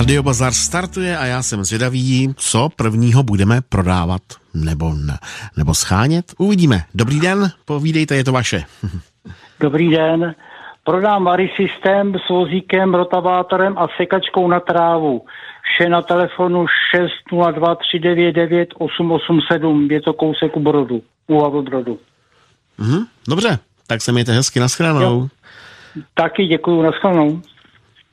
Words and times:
Radio 0.00 0.22
Bazar 0.22 0.52
startuje 0.52 1.18
a 1.18 1.26
já 1.26 1.42
jsem 1.42 1.64
zvědavý, 1.64 2.34
co 2.36 2.68
prvního 2.76 3.22
budeme 3.22 3.60
prodávat 3.68 4.22
nebo, 4.54 4.94
ne, 4.94 5.18
nebo 5.56 5.74
schánět. 5.74 6.24
Uvidíme. 6.38 6.76
Dobrý 6.94 7.20
den, 7.20 7.50
povídejte, 7.64 8.16
je 8.16 8.24
to 8.24 8.32
vaše. 8.32 8.62
Dobrý 9.60 9.90
den. 9.90 10.34
Prodám 10.84 11.24
Vary 11.24 11.50
systém 11.56 12.14
s 12.26 12.28
vozíkem, 12.30 12.94
rotavátorem 12.94 13.78
a 13.78 13.86
sekačkou 13.96 14.48
na 14.48 14.60
trávu. 14.60 15.24
Vše 15.62 15.88
na 15.88 16.02
telefonu 16.02 16.66
602399887. 17.32 19.92
Je 19.92 20.00
to 20.00 20.12
kousek 20.12 20.56
u 20.56 20.60
Brodu, 20.60 21.02
u 21.26 21.62
Brodu. 21.62 21.98
Mhm, 22.78 23.04
dobře, 23.28 23.58
tak 23.86 24.02
se 24.02 24.12
mějte 24.12 24.32
hezky, 24.32 24.60
naschranou. 24.60 25.28
Taky 26.14 26.46
děkuju, 26.46 26.82
naschranou. 26.82 27.42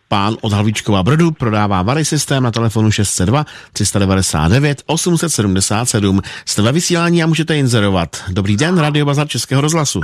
Pán 0.10 0.34
od 0.42 0.54
Halvíčkova 0.54 1.04
Brodu 1.04 1.32
prodává 1.32 1.82
Vary 1.82 2.06
systém 2.06 2.44
na 2.44 2.52
telefonu 2.52 2.92
602 2.92 3.44
399 3.74 4.84
877. 4.86 6.22
Jste 6.46 6.62
ve 6.62 6.72
vysílání 6.72 7.24
a 7.24 7.28
můžete 7.28 7.58
inzerovat. 7.58 8.10
Dobrý 8.32 8.58
den, 8.58 8.80
Radio 8.80 9.06
Bazar 9.06 9.28
Českého 9.28 9.62
rozhlasu. 9.62 10.02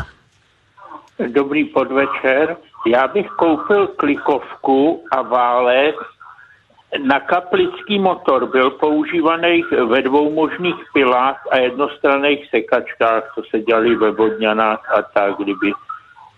Dobrý 1.28 1.66
podvečer. 1.66 2.58
Já 2.88 3.08
bych 3.08 3.28
koupil 3.28 3.88
klikovku 3.88 5.04
a 5.12 5.22
válec 5.22 5.96
na 7.08 7.20
kaplický 7.20 8.00
motor. 8.00 8.52
Byl 8.52 8.70
používaný 8.70 9.64
ve 9.90 10.02
dvou 10.02 10.34
možných 10.34 10.76
pilách 10.94 11.44
a 11.52 11.58
jednostranných 11.58 12.50
sekačkách, 12.50 13.24
co 13.36 13.42
se 13.50 13.60
dělali 13.60 13.96
ve 13.96 14.12
Vodňanách 14.12 14.92
a 14.98 15.02
tak, 15.02 15.38
kdyby 15.38 15.72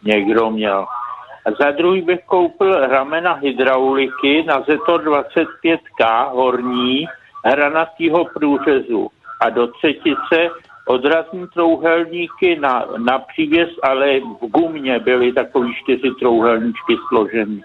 někdo 0.03 0.51
měl. 0.51 0.85
Za 1.59 1.72
druhý 1.72 2.02
bych 2.02 2.20
koupil 2.26 2.88
ramena 2.88 3.34
hydrauliky 3.34 4.44
na 4.48 4.62
Zetor 4.62 5.04
25K 5.04 6.31
horní 6.31 7.05
hranatýho 7.45 8.26
průřezu. 8.26 9.07
A 9.41 9.49
do 9.49 9.68
třetice 9.68 10.49
odrazní 10.87 11.48
trouhelníky 11.54 12.60
na, 12.60 12.85
na 12.98 13.20
přívěs, 13.20 13.70
ale 13.84 14.20
v 14.20 14.48
gumě 14.48 14.99
byly 14.99 15.34
takový 15.34 15.76
čtyři 15.84 16.12
trouhelníčky 16.20 16.96
složený. 17.07 17.63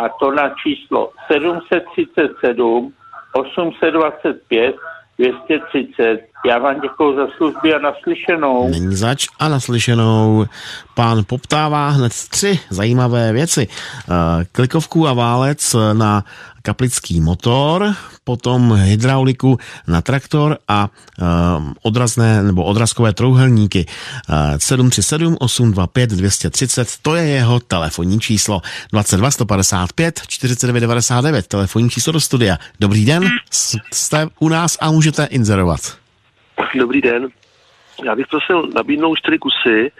A 0.00 0.08
to 0.08 0.30
na 0.30 0.54
číslo 0.62 1.10
737 1.32 2.92
825 3.32 4.76
230. 5.18 6.18
Já 6.46 6.58
vám 6.58 6.80
děkuji 6.80 7.16
za 7.16 7.26
služby 7.36 7.74
a 7.74 7.78
naslyšenou. 7.78 8.68
Není 8.68 8.96
zač 8.96 9.26
a 9.38 9.48
naslyšenou. 9.48 10.46
Pán 10.94 11.24
poptává 11.26 11.88
hned 11.88 12.12
tři 12.12 12.58
zajímavé 12.70 13.32
věci. 13.32 13.68
Eh, 13.68 14.44
klikovku 14.52 15.08
a 15.08 15.12
válec 15.12 15.76
na 15.92 16.24
kaplický 16.66 17.22
motor, 17.22 17.94
potom 18.26 18.74
hydrauliku 18.74 19.54
na 19.86 20.02
traktor 20.02 20.58
a 20.66 20.90
um, 20.90 21.78
odrazné 21.86 22.42
nebo 22.42 22.66
odrazkové 22.66 23.14
trouhelníky. 23.14 23.86
Uh, 24.26 24.58
737 24.58 25.38
825 25.38 26.10
230, 26.10 26.88
to 27.02 27.14
je 27.14 27.24
jeho 27.38 27.60
telefonní 27.60 28.18
číslo. 28.18 28.60
22 28.92 29.30
155 29.30 30.20
49 30.26 30.80
99, 30.80 31.46
telefonní 31.46 31.90
číslo 31.90 32.12
do 32.12 32.20
studia. 32.20 32.58
Dobrý 32.80 33.04
den, 33.04 33.30
jste 33.92 34.26
u 34.40 34.48
nás 34.48 34.78
a 34.80 34.90
můžete 34.90 35.24
inzerovat. 35.30 35.80
Dobrý 36.74 37.00
den. 37.00 37.28
Já 38.04 38.14
bych 38.14 38.26
prosil 38.26 38.68
nabídnout 38.74 39.16
čtyři 39.16 39.38
kusy 39.38 39.90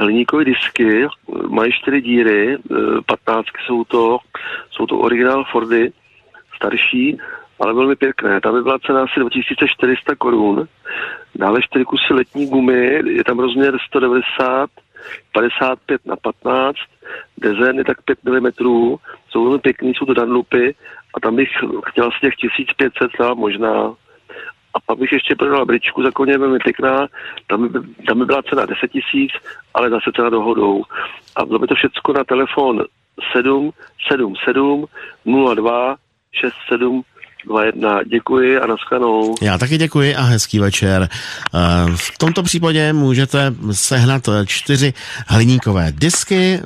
hliníkové 0.00 0.44
disky, 0.44 1.06
mají 1.48 1.72
čtyři 1.72 2.00
díry, 2.02 2.58
15 3.06 3.46
e, 3.46 3.66
jsou 3.66 3.84
to, 3.84 4.18
jsou 4.80 4.86
to 4.86 4.98
originál 4.98 5.44
Fordy, 5.44 5.92
starší, 6.56 7.18
ale 7.60 7.74
velmi 7.74 7.96
pěkné. 7.96 8.40
Tam 8.40 8.54
by 8.54 8.62
byla 8.62 8.78
cena 8.78 9.02
asi 9.02 9.20
2400 9.20 10.14
korun. 10.14 10.68
Dále 11.34 11.62
čtyři 11.62 11.84
kusy 11.84 12.14
letní 12.14 12.46
gumy, 12.46 13.02
je 13.06 13.24
tam 13.24 13.38
rozměr 13.38 13.76
190, 13.88 14.70
55 15.32 16.06
na 16.06 16.16
15, 16.16 16.76
dezen 17.38 17.78
je 17.78 17.84
tak 17.84 18.02
5 18.02 18.18
mm, 18.24 18.50
jsou 19.28 19.44
velmi 19.44 19.58
pěkný, 19.58 19.94
jsou 19.94 20.04
to 20.06 20.14
Dunlopy 20.14 20.74
a 21.14 21.20
tam 21.20 21.36
bych 21.36 21.48
chtěl 21.86 22.06
asi 22.06 22.20
těch 22.20 22.34
1500 22.34 23.34
možná. 23.34 23.94
A 24.74 24.80
pak 24.86 24.98
bych 24.98 25.12
ještě 25.12 25.36
prodal 25.36 25.66
bričku 25.66 26.02
za 26.02 26.10
koně, 26.10 26.38
velmi 26.38 26.58
pěkná, 26.58 27.06
tam 27.46 27.68
by, 27.68 27.78
tam 28.06 28.18
by 28.18 28.24
byla 28.24 28.42
cena 28.42 28.66
10 28.66 28.88
tisíc, 28.88 29.32
ale 29.74 29.90
zase 29.90 30.10
cena 30.16 30.30
dohodou. 30.30 30.82
A 31.36 31.44
bylo 31.44 31.58
by 31.58 31.66
to 31.66 31.74
všechno 31.74 32.14
na 32.14 32.24
telefon 32.24 32.84
777 33.32 34.88
02 35.24 35.98
67 36.32 37.04
2-1. 37.46 38.00
Děkuji 38.08 38.60
a 38.60 38.66
naskanou. 38.66 39.34
Já 39.42 39.58
taky 39.58 39.78
děkuji 39.78 40.16
a 40.16 40.22
hezký 40.22 40.58
večer. 40.58 41.08
Eh, 41.54 41.58
v 41.96 42.18
tomto 42.18 42.42
případě 42.42 42.92
můžete 42.92 43.54
sehnat 43.72 44.28
čtyři 44.46 44.92
hliníkové 45.26 45.92
disky, 45.96 46.60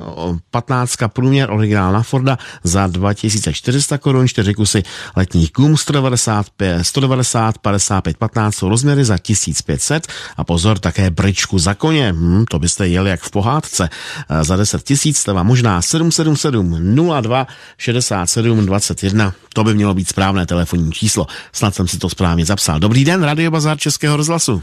15 0.50 1.08
průměr 1.08 1.50
originál 1.50 1.92
na 1.92 2.02
Forda 2.02 2.38
za 2.64 2.86
2400 2.86 3.98
korun, 3.98 4.28
čtyři 4.28 4.54
kusy 4.54 4.82
letních 5.16 5.52
gum 5.52 5.76
195, 5.76 6.84
190, 6.84 7.58
55, 7.58 8.16
15 8.16 8.54
jsou 8.54 8.68
rozměry 8.68 9.04
za 9.04 9.18
1500 9.18 10.06
a 10.36 10.44
pozor, 10.44 10.78
také 10.78 11.10
bričku 11.10 11.58
za 11.58 11.74
koně, 11.74 12.12
hm, 12.12 12.44
to 12.50 12.58
byste 12.58 12.88
jeli 12.88 13.10
jak 13.10 13.20
v 13.20 13.30
pohádce. 13.30 13.88
Eh, 14.28 14.44
za 14.44 14.56
10 14.56 14.82
tisíc 14.82 15.18
sleva 15.18 15.42
možná 15.42 15.82
777 15.82 16.94
02 17.20 17.46
67 17.78 18.66
21. 18.66 19.32
To 19.54 19.64
by 19.64 19.74
mělo 19.74 19.94
být 19.94 20.08
správné 20.08 20.46
telefon 20.46 20.64
telefonní 20.74 20.92
číslo. 20.92 21.26
Snad 21.52 21.74
jsem 21.74 21.88
si 21.88 21.98
to 21.98 22.08
správně 22.08 22.44
zapsal. 22.44 22.78
Dobrý 22.78 23.04
den, 23.04 23.22
Radio 23.22 23.50
Bazar 23.50 23.78
Českého 23.78 24.16
rozhlasu. 24.16 24.62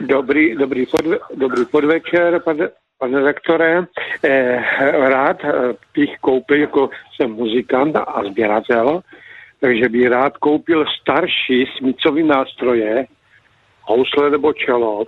Dobrý, 0.00 0.54
dobrý, 0.56 0.86
podve, 0.86 1.18
dobrý 1.34 1.64
podvečer, 1.64 2.40
pane, 2.40 2.68
pane 2.98 3.20
rektore. 3.20 3.86
Eh, 4.24 4.60
rád 5.08 5.44
eh, 5.44 5.52
bych 5.94 6.10
koupil, 6.20 6.56
jako 6.56 6.90
jsem 7.14 7.30
muzikant 7.30 7.96
a 7.96 8.22
sběratel, 8.30 9.00
takže 9.60 9.88
bych 9.88 10.08
rád 10.08 10.36
koupil 10.36 10.84
starší 11.00 11.66
smicový 11.78 12.22
nástroje, 12.22 13.06
housle 13.82 14.30
nebo 14.30 14.52
čelo. 14.52 15.06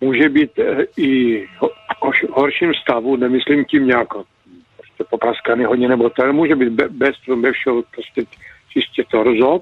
Může 0.00 0.28
být 0.28 0.58
eh, 0.58 0.84
i 0.96 1.40
v 1.46 2.28
horším 2.30 2.72
stavu, 2.74 3.16
nemyslím 3.16 3.64
tím 3.64 3.86
nějak 3.86 4.08
popraskaný 5.04 5.64
hodně, 5.64 5.88
nebo 5.88 6.10
ten 6.10 6.32
může 6.32 6.56
být 6.56 6.68
bez, 6.68 7.16
bez 7.36 7.52
všeho 7.52 7.82
prostě 7.94 8.24
čistě 8.72 9.04
torzo. 9.10 9.60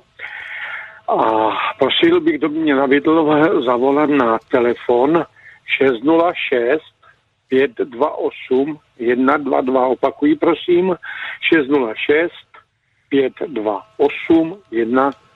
A 1.08 1.50
prosil 1.78 2.20
bych, 2.20 2.38
kdo 2.38 2.48
by 2.48 2.58
mě 2.58 2.74
nabídl 2.74 3.62
zavolat 3.64 4.10
na 4.10 4.38
telefon 4.50 5.24
606 5.78 6.82
528 7.48 8.78
122. 8.96 9.86
Opakuji, 9.86 10.36
prosím, 10.36 10.96
606 11.52 12.32
528 13.08 14.58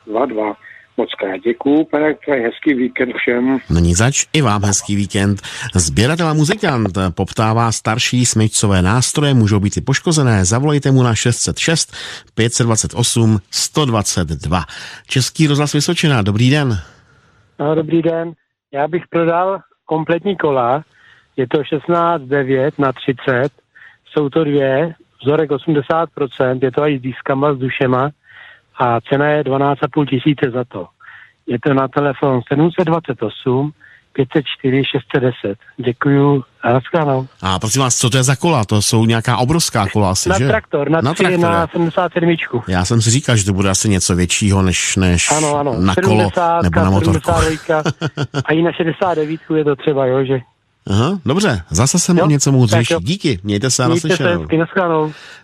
122. 0.04 0.54
Moc 0.96 1.14
krát 1.14 1.36
děkuju, 1.36 1.84
pane 1.84 2.14
hezký 2.28 2.74
víkend 2.74 3.12
všem. 3.16 3.58
Není 3.70 3.94
zač, 3.94 4.26
i 4.32 4.42
vám 4.42 4.64
hezký 4.64 4.96
víkend. 4.96 5.42
Sběratel 5.74 6.28
a 6.28 6.34
muzikant 6.34 6.98
poptává 7.14 7.72
starší 7.72 8.26
smyčcové 8.26 8.82
nástroje, 8.82 9.34
můžou 9.34 9.60
být 9.60 9.76
i 9.76 9.80
poškozené, 9.80 10.44
zavolejte 10.44 10.90
mu 10.90 11.02
na 11.02 11.14
606 11.14 11.96
528 12.34 13.38
122. 13.50 14.60
Český 15.06 15.46
rozhlas 15.46 15.72
Vysočina, 15.72 16.22
dobrý 16.22 16.50
den. 16.50 16.78
No, 17.58 17.74
dobrý 17.74 18.02
den, 18.02 18.32
já 18.72 18.88
bych 18.88 19.02
prodal 19.10 19.60
kompletní 19.84 20.36
kola, 20.36 20.82
je 21.36 21.48
to 21.48 21.58
16,9 21.58 22.70
na 22.78 22.92
30, 22.92 23.52
jsou 24.06 24.28
to 24.28 24.44
dvě, 24.44 24.94
vzorek 25.22 25.50
80%, 25.50 26.58
je 26.62 26.72
to 26.72 26.86
i 26.86 26.98
s 26.98 27.02
diskama, 27.02 27.54
s 27.54 27.58
dušema, 27.58 28.10
a 28.78 29.00
cena 29.00 29.26
je 29.28 29.44
12,5 29.44 30.06
tisíce 30.06 30.50
za 30.50 30.64
to. 30.64 30.86
Je 31.46 31.58
to 31.60 31.74
na 31.74 31.88
telefon 31.88 32.40
728 32.48 33.72
504 34.14 34.82
610. 34.84 35.58
Děkuju 35.76 36.44
a 36.62 36.72
nashledanou. 36.72 37.26
A 37.42 37.58
prosím 37.58 37.82
vás, 37.82 37.96
co 37.96 38.10
to 38.10 38.16
je 38.16 38.22
za 38.22 38.36
kola? 38.36 38.64
To 38.64 38.82
jsou 38.82 39.04
nějaká 39.06 39.36
obrovská 39.36 39.86
kola 39.92 40.10
asi, 40.10 40.28
na 40.28 40.38
že? 40.38 40.46
traktor, 40.46 40.90
na, 40.90 41.00
na, 41.00 41.14
tři, 41.14 41.38
na 41.38 41.66
77. 41.66 42.62
Já 42.68 42.84
jsem 42.84 43.02
si 43.02 43.10
říkal, 43.10 43.36
že 43.36 43.44
to 43.44 43.52
bude 43.52 43.70
asi 43.70 43.88
něco 43.88 44.16
většího 44.16 44.62
než, 44.62 44.96
než 44.96 45.30
ano, 45.30 45.56
ano. 45.56 45.80
na 45.80 45.94
kolo 45.94 46.30
nebo 46.62 46.80
na 46.80 46.90
motorku. 46.90 47.30
a 48.44 48.52
i 48.52 48.62
na 48.62 48.72
69 48.72 49.40
je 49.56 49.64
to 49.64 49.76
třeba, 49.76 50.06
jo, 50.06 50.24
že 50.24 50.40
Aha, 50.90 51.18
dobře, 51.26 51.62
zase 51.70 51.98
jsem 51.98 52.18
jo, 52.18 52.24
o 52.24 52.28
něco 52.28 52.52
mohl 52.52 52.66
řešit. 52.66 52.96
Díky, 53.00 53.40
mějte 53.42 53.70
se 53.70 53.88
na 53.88 53.96
slyšenou. 53.96 54.46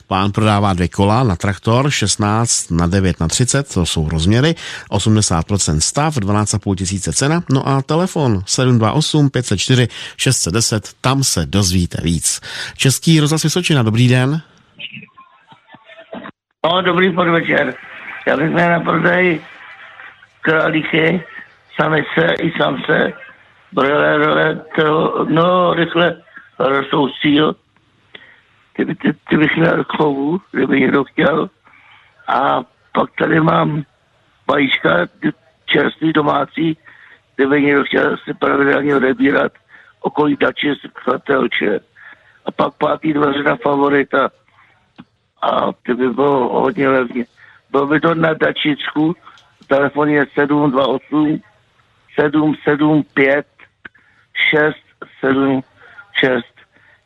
Pán 0.06 0.32
prodává 0.32 0.72
dvě 0.72 0.88
kola 0.88 1.22
na 1.22 1.36
traktor, 1.36 1.90
16 1.90 2.70
na 2.70 2.86
9 2.86 3.20
na 3.20 3.28
30, 3.28 3.74
to 3.74 3.86
jsou 3.86 4.08
rozměry, 4.08 4.54
80% 4.90 5.78
stav, 5.78 6.16
12,5 6.16 6.74
tisíce 6.74 7.12
cena, 7.12 7.42
no 7.50 7.68
a 7.68 7.82
telefon 7.82 8.42
728 8.46 9.30
504 9.30 9.88
610, 10.16 10.90
tam 11.00 11.24
se 11.24 11.46
dozvíte 11.46 12.02
víc. 12.02 12.40
Český 12.76 13.20
rozhlas 13.20 13.42
Vysočina, 13.42 13.82
dobrý 13.82 14.08
den. 14.08 14.42
No, 16.66 16.82
dobrý 16.82 17.12
podvečer. 17.12 17.74
Já 18.26 18.36
bych 18.36 18.50
měl 18.50 18.70
na 18.70 18.80
prodej 18.80 19.40
králíky, 20.40 21.22
samice 21.80 22.34
i 22.42 22.52
samce, 22.58 23.12
no, 25.28 25.74
rychle 25.74 26.22
rostoucího. 26.58 27.54
Ty, 28.76 28.84
ty, 28.86 29.12
ty 29.28 29.36
bych 29.36 29.56
měl 29.56 29.84
chovu, 29.84 30.40
kdyby 30.52 30.80
někdo 30.80 31.04
chtěl. 31.04 31.50
A 32.28 32.62
pak 32.92 33.10
tady 33.18 33.40
mám 33.40 33.82
vajíčka, 34.50 35.06
čerstvý 35.66 36.12
domácí, 36.12 36.78
kdyby 37.36 37.62
někdo 37.62 37.84
chtěl 37.84 38.16
si 38.16 38.34
pravidelně 38.34 38.96
odebírat 38.96 39.52
okolí 40.00 40.36
dači 40.40 40.74
z 40.74 40.90
kratelče. 40.92 41.80
A 42.46 42.50
pak 42.50 42.74
pátý 42.74 43.12
dveře 43.12 43.42
na 43.42 43.56
favorita. 43.56 44.30
A 45.42 45.72
to 45.72 45.94
by 45.94 46.08
bylo 46.08 46.60
hodně 46.60 46.88
levně. 46.88 47.24
Bylo 47.70 47.86
by 47.86 48.00
to 48.00 48.14
na 48.14 48.34
dačicku, 48.34 49.16
telefon 49.66 50.08
je 50.08 50.26
728 50.34 51.42
775 52.14 53.46
676. 54.50 56.44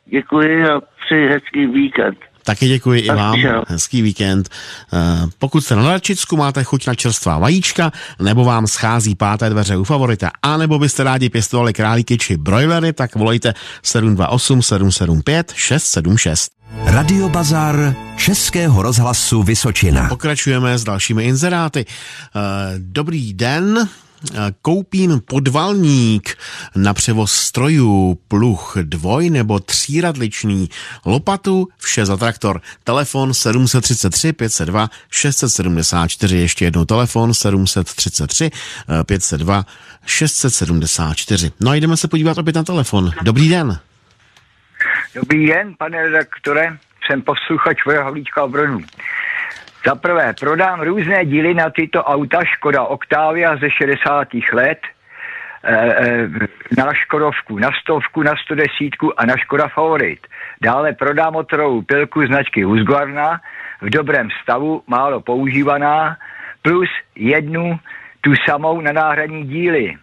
Děkuji 0.05 0.69
a 0.69 0.81
přeji 1.05 1.27
hezký 1.27 1.65
víkend. 1.65 2.17
Taky 2.45 2.67
děkuji 2.67 3.01
i 3.01 3.07
vám. 3.07 3.39
Hezký 3.67 4.01
víkend. 4.01 4.49
Eh, 4.93 4.97
pokud 5.39 5.61
jste 5.61 5.75
na 5.75 5.83
Darčicku, 5.83 6.37
máte 6.37 6.63
chuť 6.63 6.87
na 6.87 6.95
čerstvá 6.95 7.37
vajíčka, 7.37 7.91
nebo 8.21 8.43
vám 8.43 8.67
schází 8.67 9.15
páté 9.15 9.49
dveře 9.49 9.77
u 9.77 9.83
favorita, 9.83 10.31
a 10.41 10.57
nebo 10.57 10.79
byste 10.79 11.03
rádi 11.03 11.29
pěstovali 11.29 11.73
králíky 11.73 12.17
či 12.17 12.37
brojlery, 12.37 12.93
tak 12.93 13.15
volejte 13.15 13.53
728 13.83 14.61
775 14.61 15.53
676. 15.55 16.51
Radio 16.85 17.29
Bazar 17.29 17.95
Českého 18.17 18.81
rozhlasu 18.81 19.43
Vysočina. 19.43 20.09
Pokračujeme 20.09 20.77
s 20.77 20.83
dalšími 20.83 21.23
inzeráty. 21.23 21.85
Eh, 21.85 22.39
dobrý 22.77 23.33
den, 23.33 23.89
koupím 24.61 25.21
podvalník 25.25 26.37
na 26.75 26.93
převoz 26.93 27.31
strojů, 27.31 28.19
pluh 28.27 28.73
dvoj 28.81 29.29
nebo 29.29 29.59
tříradličný, 29.59 30.69
lopatu, 31.05 31.67
vše 31.77 32.05
za 32.05 32.17
traktor. 32.17 32.61
Telefon 32.83 33.33
733 33.33 34.33
502 34.33 34.89
674, 35.09 36.37
ještě 36.37 36.65
jednou 36.65 36.85
telefon 36.85 37.33
733 37.33 38.51
502 39.05 39.65
674. 40.05 41.51
No 41.59 41.71
a 41.71 41.75
jdeme 41.75 41.97
se 41.97 42.07
podívat 42.07 42.37
opět 42.37 42.55
na 42.55 42.63
telefon. 42.63 43.11
Dobrý 43.21 43.49
den. 43.49 43.79
Dobrý 45.15 45.47
den, 45.47 45.75
pane 45.77 46.03
redaktore, 46.03 46.77
jsem 47.07 47.21
posluchač 47.21 47.77
Havlíčka 48.03 48.47
Brnu. 48.47 48.79
Za 49.87 49.95
prvé, 49.95 50.33
prodám 50.39 50.81
různé 50.81 51.25
díly 51.25 51.53
na 51.53 51.69
tyto 51.69 52.03
auta 52.03 52.45
Škoda 52.45 52.83
Octavia 52.83 53.57
ze 53.57 53.71
60. 53.71 54.27
let, 54.53 54.79
eh, 55.63 55.95
eh, 55.97 56.29
na 56.77 56.93
Škodovku, 56.93 57.59
na 57.59 57.69
stovku, 57.81 58.23
na 58.23 58.33
110 58.45 59.13
a 59.17 59.25
na 59.25 59.37
Škoda 59.37 59.67
Favorit. 59.67 60.27
Dále 60.61 60.93
prodám 60.93 61.33
motorovou 61.33 61.81
pilku 61.81 62.25
značky 62.25 62.63
Husqvarna 62.63 63.41
v 63.81 63.89
dobrém 63.89 64.29
stavu, 64.43 64.83
málo 64.87 65.21
používaná, 65.21 66.17
plus 66.61 66.89
jednu 67.15 67.79
tu 68.21 68.33
samou 68.49 68.81
na 68.81 68.91
náhradní 68.91 69.43
díly. 69.43 69.97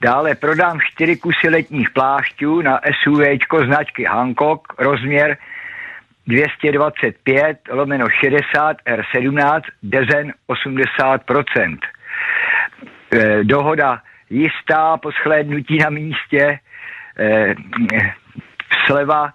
Dále 0.00 0.34
prodám 0.34 0.80
čtyři 0.80 1.16
kusy 1.16 1.48
letních 1.48 1.90
plášťů 1.90 2.62
na 2.62 2.80
SUV 3.02 3.20
značky 3.66 4.04
Hancock, 4.04 4.72
rozměr 4.78 5.36
225 6.26 7.58
lomeno 7.70 8.06
60 8.10 8.76
R17 8.86 9.60
dezen 9.82 10.32
80%. 10.48 11.78
E, 13.10 13.44
dohoda 13.44 14.02
jistá 14.30 14.96
po 14.96 15.10
shlédnutí 15.10 15.78
na 15.78 15.90
místě 15.90 16.58
e, 17.18 17.54
sleva 18.86 19.32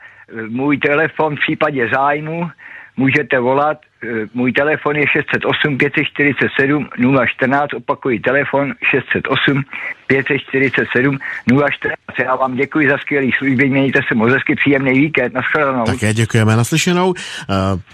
můj 0.49 0.77
telefon 0.77 1.35
v 1.35 1.39
případě 1.39 1.89
zájmu 1.93 2.49
můžete 2.97 3.39
volat 3.39 3.77
Eh, 3.79 3.90
můj 4.33 4.53
telefon 4.53 4.95
je 4.95 5.07
608 5.07 5.77
547 5.77 6.89
014, 7.27 7.73
opakuji 7.73 8.19
telefon 8.19 8.73
608 8.91 9.63
547 10.07 11.17
014. 11.47 11.95
Já 12.23 12.35
vám 12.35 12.55
děkuji 12.55 12.89
za 12.89 12.97
skvělý 12.97 13.31
služby, 13.37 13.69
mějte 13.69 13.99
se 14.07 14.15
moc 14.15 14.31
hezky, 14.31 14.55
příjemný 14.55 14.99
víkend, 14.99 15.33
nashledanou. 15.33 15.83
Také 15.83 16.13
děkujeme, 16.13 16.55
naslyšenou. 16.55 17.09
Uh, 17.09 17.15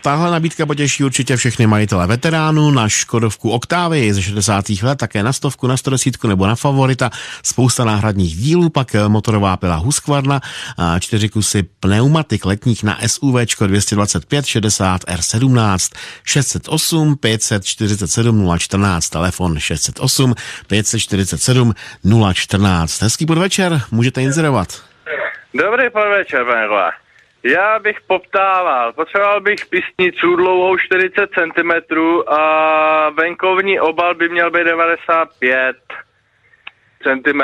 tahle 0.02 0.32
nabídka 0.32 0.66
potěší 0.66 1.04
určitě 1.04 1.38
všechny 1.38 1.68
majitele 1.68 2.08
veteránů 2.08 2.72
na 2.72 2.90
Škodovku 2.90 3.50
Oktávy 3.50 4.14
ze 4.14 4.22
60. 4.22 4.66
let, 4.84 4.98
také 5.00 5.24
na 5.24 5.34
stovku, 5.34 5.68
na 5.68 5.78
110 5.78 6.24
nebo 6.24 6.48
na 6.48 6.56
favorita, 6.56 7.10
spousta 7.44 7.86
náhradních 7.86 8.36
dílů, 8.36 8.70
pak 8.70 8.96
eh, 8.96 9.10
motorová 9.10 9.58
pila 9.58 9.76
Husqvarna, 9.76 10.42
čtyři 11.00 11.30
kusy 11.30 11.64
pneumatik 11.80 12.46
letních 12.46 12.84
na 12.84 12.98
SUV 13.08 13.36
225 13.68 14.46
60 14.46 15.04
R17, 15.04 15.97
608 16.26 17.16
547 17.16 18.58
014, 18.58 19.10
telefon 19.10 19.60
608 19.60 20.34
547 20.68 21.74
014. 22.34 23.02
Hezký 23.02 23.26
podvečer, 23.26 23.82
můžete 23.92 24.22
inzerovat. 24.22 24.68
Dobrý 25.54 25.90
podvečer, 25.90 26.46
pane 26.46 26.68
Kola. 26.68 26.92
Já 27.44 27.80
bych 27.80 27.98
poptával, 28.08 28.94
potřeboval 28.94 29.42
bych 29.42 29.66
písnicu 29.66 30.36
dlouhou 30.36 30.78
40 30.78 31.30
cm 31.34 31.72
a 32.28 33.10
venkovní 33.10 33.80
obal 33.80 34.16
by 34.16 34.30
měl 34.30 34.52
být 34.52 34.64
95 34.64 35.78
cm. 37.04 37.42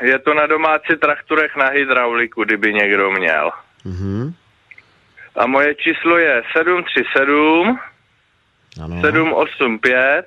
Je 0.00 0.18
to 0.18 0.34
na 0.34 0.46
domácí 0.46 0.92
traktorech 1.00 1.56
na 1.56 1.68
hydrauliku, 1.68 2.44
kdyby 2.44 2.74
někdo 2.74 3.10
měl. 3.10 3.50
Mm-hmm. 3.86 4.32
A 5.36 5.46
moje 5.46 5.74
číslo 5.74 6.18
je 6.18 6.42
737 6.52 7.78
ano. 8.82 9.00
785 9.00 10.26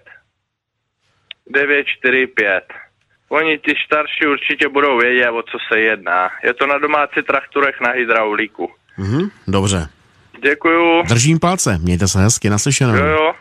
945. 1.50 2.64
Oni 3.30 3.58
ti 3.58 3.74
starší 3.86 4.28
určitě 4.28 4.70
budou 4.70 4.98
vědět, 4.98 5.30
o 5.30 5.44
co 5.44 5.58
se 5.72 5.80
jedná. 5.80 6.30
Je 6.44 6.54
to 6.54 6.68
na 6.68 6.78
domácí 6.78 7.22
traktorech 7.28 7.82
na 7.82 7.92
hydrauliku. 7.92 8.72
Mhm, 8.98 9.30
dobře. 9.48 9.88
Děkuju. 10.44 11.04
Držím 11.04 11.40
palce, 11.40 11.78
mějte 11.78 12.08
se 12.08 12.20
hezky, 12.20 12.50
naslyšenou. 12.50 12.96
Jo, 12.96 13.06
jo. 13.06 13.34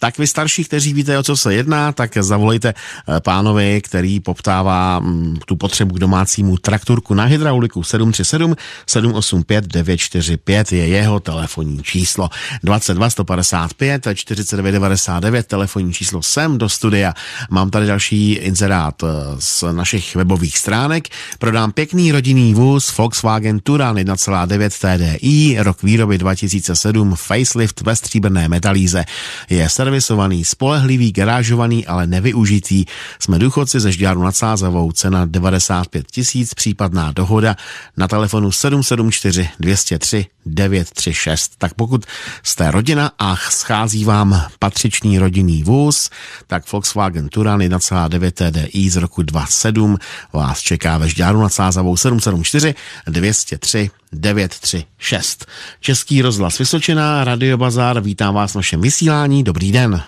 Tak 0.00 0.18
vy 0.18 0.26
starší, 0.26 0.64
kteří 0.64 0.94
víte, 0.94 1.18
o 1.18 1.22
co 1.22 1.36
se 1.36 1.54
jedná, 1.54 1.92
tak 1.92 2.16
zavolejte 2.20 2.68
eh, 2.68 3.20
pánovi, 3.20 3.80
který 3.80 4.20
poptává 4.20 5.00
mm, 5.00 5.36
tu 5.46 5.56
potřebu 5.56 5.94
k 5.94 5.98
domácímu 5.98 6.56
traktorku 6.56 7.14
na 7.14 7.24
hydrauliku 7.24 7.82
737 7.82 8.56
785 8.86 9.66
945 9.66 10.72
je 10.72 10.86
jeho 10.86 11.20
telefonní 11.20 11.82
číslo 11.82 12.28
22 12.62 13.10
155 13.10 14.06
49 14.14 14.72
99 14.72 15.46
telefonní 15.46 15.92
číslo 15.92 16.22
sem 16.22 16.58
do 16.58 16.68
studia. 16.68 17.14
Mám 17.50 17.70
tady 17.70 17.86
další 17.86 18.32
inzerát 18.32 19.02
eh, 19.02 19.06
z 19.38 19.64
našich 19.72 20.16
webových 20.16 20.58
stránek. 20.58 21.08
Prodám 21.38 21.72
pěkný 21.72 22.12
rodinný 22.12 22.54
vůz 22.54 22.96
Volkswagen 22.96 23.60
Turan 23.60 23.96
1,9 23.96 25.16
TDI, 25.16 25.56
rok 25.58 25.82
výroby 25.82 26.18
2007, 26.18 27.14
facelift 27.16 27.80
ve 27.80 27.96
stříbrné 27.96 28.48
metalíze. 28.48 29.04
Je 29.50 29.68
servisovaný, 29.88 30.44
spolehlivý, 30.44 31.12
garážovaný, 31.12 31.86
ale 31.86 32.06
nevyužitý. 32.06 32.84
Jsme 33.18 33.38
důchodci 33.38 33.80
ze 33.80 33.92
Žďáru 33.92 34.22
nad 34.22 34.36
Sázavou, 34.36 34.92
cena 34.92 35.24
95 35.24 36.06
tisíc, 36.10 36.54
případná 36.54 37.12
dohoda 37.12 37.56
na 37.96 38.08
telefonu 38.08 38.52
774 38.52 39.48
203 39.60 40.26
936. 40.46 41.52
Tak 41.58 41.74
pokud 41.74 42.06
jste 42.42 42.70
rodina 42.70 43.12
a 43.18 43.36
schází 43.36 44.04
vám 44.04 44.42
patřičný 44.58 45.18
rodinný 45.18 45.62
vůz, 45.62 46.10
tak 46.46 46.72
Volkswagen 46.72 47.28
Turan 47.28 47.60
1,9 47.60 48.30
TDI 48.30 48.90
z 48.90 48.96
roku 48.96 49.22
27 49.22 49.96
vás 50.32 50.60
čeká 50.60 50.98
ve 50.98 51.08
Žďáru 51.08 51.42
nad 51.42 51.52
Sázavou 51.52 51.96
774 51.96 52.74
203 53.06 53.90
936. 54.12 55.46
Český 55.80 56.22
rozhlas 56.22 56.58
Vysočina, 56.58 57.24
Radio 57.24 57.56
Bazar, 57.56 58.00
vítám 58.00 58.34
vás 58.34 58.52
v 58.52 58.56
našem 58.56 58.80
vysílání. 58.80 59.44
Dobrý 59.44 59.72
den. 59.72 60.00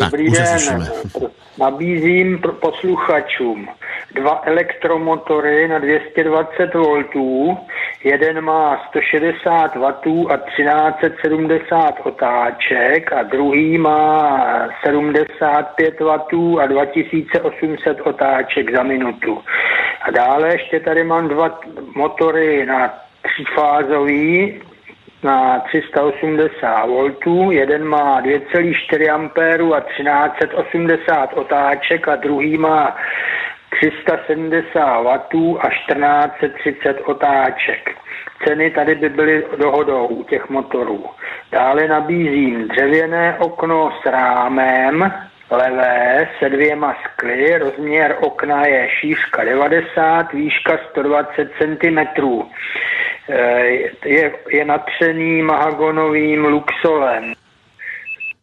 Dobrý 0.00 0.32
tak, 0.32 0.60
den. 0.68 0.88
Nabízím 1.58 2.38
posluchačům 2.60 3.68
dva 4.14 4.40
elektromotory 4.44 5.68
na 5.68 5.78
220 5.78 6.74
V. 6.74 7.56
Jeden 8.04 8.40
má 8.40 8.86
160 8.88 9.76
W 9.76 10.26
a 10.30 10.36
1370 10.36 11.94
otáček 12.04 13.12
a 13.12 13.22
druhý 13.22 13.78
má 13.78 14.68
75 14.86 16.00
W 16.00 16.58
a 16.60 16.66
2800 16.66 18.00
otáček 18.00 18.76
za 18.76 18.82
minutu. 18.82 19.38
A 20.00 20.10
dále 20.10 20.48
ještě 20.52 20.80
tady 20.80 21.04
mám 21.04 21.28
dva 21.28 21.60
motory 21.94 22.66
na 22.66 22.94
třífázový 23.22 24.60
na 25.22 25.58
380 25.58 26.86
V, 26.86 27.52
jeden 27.52 27.84
má 27.84 28.22
2,4 28.22 29.30
A 29.70 29.74
a 29.74 29.80
1380 29.80 31.32
otáček 31.34 32.08
a 32.08 32.16
druhý 32.16 32.58
má 32.58 32.96
370 33.80 35.02
W 35.02 35.08
a 35.60 35.68
1430 35.68 37.00
otáček. 37.04 37.90
Ceny 38.46 38.70
tady 38.70 38.94
by 38.94 39.08
byly 39.08 39.44
dohodou 39.58 40.24
těch 40.28 40.48
motorů. 40.48 41.04
Dále 41.52 41.88
nabízím 41.88 42.68
dřevěné 42.68 43.36
okno 43.38 43.92
s 44.02 44.06
rámem, 44.06 45.12
levé 45.50 46.28
se 46.38 46.48
dvěma 46.48 46.96
skly, 47.04 47.58
rozměr 47.58 48.16
okna 48.20 48.66
je 48.66 48.88
šířka 49.00 49.44
90, 49.44 50.32
výška 50.32 50.78
120 50.90 51.50
cm. 51.58 51.98
Je, 54.04 54.32
je 54.50 54.64
natřený 54.64 55.42
mahagonovým 55.42 56.44
luxolem. 56.44 57.32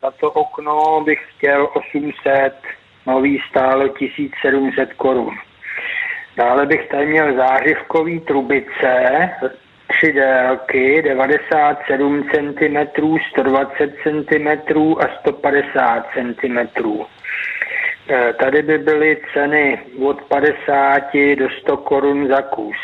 Za 0.01 0.11
to 0.11 0.31
okno 0.31 1.01
bych 1.05 1.19
chtěl 1.35 1.69
800, 1.73 2.53
nový 3.05 3.41
stálo 3.49 3.87
1700 3.87 4.93
korun. 4.93 5.35
Dále 6.37 6.65
bych 6.65 6.87
tady 6.87 7.05
měl 7.05 7.35
zářivkový 7.35 8.19
trubice, 8.19 9.29
tři 9.87 10.13
délky, 10.13 11.01
97 11.01 12.29
cm, 12.33 12.77
120 13.31 13.93
cm 14.03 14.47
a 14.99 15.19
150 15.19 16.05
cm. 16.13 16.57
Tady 18.39 18.61
by 18.61 18.77
byly 18.77 19.17
ceny 19.33 19.81
od 20.05 20.21
50 20.21 21.03
do 21.37 21.49
100 21.49 21.77
korun 21.77 22.27
za 22.27 22.41
kus. 22.41 22.77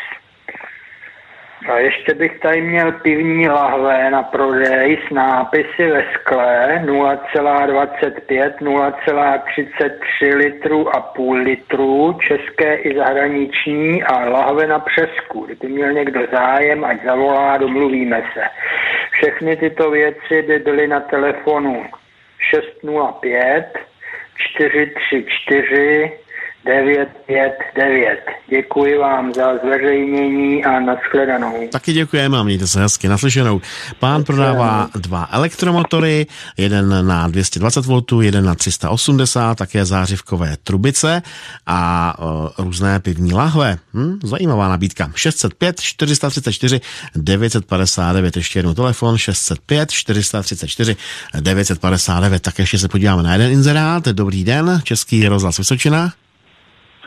A 1.68 1.78
ještě 1.78 2.14
bych 2.14 2.38
tady 2.40 2.60
měl 2.60 2.92
pivní 2.92 3.48
lahve 3.48 4.10
na 4.10 4.22
prodej 4.22 4.98
s 5.08 5.10
nápisy 5.10 5.86
ve 5.90 6.04
skle 6.14 6.82
0,25, 6.84 8.52
0,33 8.60 10.36
litru 10.36 10.96
a 10.96 11.00
půl 11.00 11.36
litru, 11.36 12.18
české 12.28 12.74
i 12.74 12.96
zahraniční 12.96 14.02
a 14.02 14.28
lahve 14.28 14.66
na 14.66 14.78
přesku. 14.78 15.46
Kdyby 15.46 15.68
měl 15.68 15.92
někdo 15.92 16.20
zájem, 16.32 16.84
ať 16.84 17.04
zavolá, 17.04 17.56
domluvíme 17.56 18.22
se. 18.34 18.42
Všechny 19.10 19.56
tyto 19.56 19.90
věci 19.90 20.42
by 20.42 20.58
byly 20.58 20.86
na 20.88 21.00
telefonu 21.00 21.86
605 22.50 23.78
434 24.36 26.23
959. 26.66 28.18
Děkuji 28.50 28.98
vám 28.98 29.34
za 29.34 29.44
zveřejnění 29.64 30.64
a 30.64 30.80
nashledanou. 30.80 31.68
Taky 31.72 31.92
děkujeme 31.92 32.38
a 32.38 32.42
mějte 32.42 32.66
se 32.66 32.80
hezky 32.80 33.08
naslyšenou. 33.08 33.60
Pán 33.98 34.24
prodává 34.24 34.88
dva 34.94 35.28
elektromotory, 35.32 36.26
jeden 36.56 37.06
na 37.06 37.28
220 37.28 37.86
V, 37.86 38.02
jeden 38.22 38.44
na 38.44 38.54
380, 38.54 39.58
také 39.58 39.84
zářivkové 39.84 40.56
trubice 40.64 41.22
a 41.66 42.14
uh, 42.18 42.48
různé 42.58 43.00
pivní 43.00 43.32
lahve. 43.32 43.78
Hm, 43.94 44.18
zajímavá 44.22 44.68
nabídka. 44.68 45.10
605 45.14 45.80
434 45.80 46.80
959, 47.16 48.36
ještě 48.36 48.58
jednou 48.58 48.74
telefon 48.74 49.18
605 49.18 49.90
434 49.90 50.96
959. 51.40 52.42
Tak 52.42 52.58
ještě 52.58 52.78
se 52.78 52.88
podíváme 52.88 53.22
na 53.22 53.32
jeden 53.32 53.52
inzerát. 53.52 54.04
Dobrý 54.04 54.44
den, 54.44 54.80
Český 54.84 55.28
rozhlas 55.28 55.58
Vysočina. 55.58 56.12